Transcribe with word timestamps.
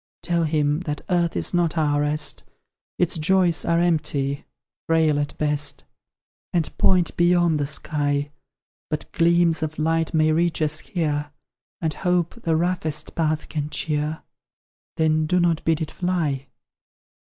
Tell 0.23 0.45
him, 0.45 0.79
that 0.85 1.01
earth 1.11 1.35
is 1.35 1.53
not 1.53 1.77
our 1.77 2.01
rest; 2.01 2.43
Its 2.97 3.19
joys 3.19 3.63
are 3.63 3.79
empty 3.79 4.45
frail 4.87 5.19
at 5.19 5.37
best; 5.37 5.83
And 6.51 6.75
point 6.79 7.15
beyond 7.15 7.59
the 7.59 7.67
sky. 7.67 8.31
But 8.89 9.11
gleams 9.11 9.61
of 9.61 9.77
light 9.77 10.11
may 10.11 10.31
reach 10.31 10.59
us 10.59 10.79
here; 10.79 11.29
And 11.81 11.93
hope 11.93 12.33
the 12.41 12.55
ROUGHEST 12.55 13.13
path 13.13 13.47
can 13.47 13.69
cheer: 13.69 14.23
Then 14.97 15.27
do 15.27 15.39
not 15.39 15.63
bid 15.65 15.81
it 15.81 15.91
fly! 15.91 16.47